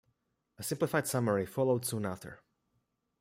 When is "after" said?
2.07-2.39